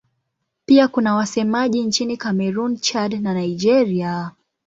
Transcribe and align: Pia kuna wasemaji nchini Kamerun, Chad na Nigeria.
Pia 0.65 0.87
kuna 0.87 1.15
wasemaji 1.15 1.83
nchini 1.83 2.17
Kamerun, 2.17 2.77
Chad 2.77 3.13
na 3.21 3.33
Nigeria. 3.33 4.31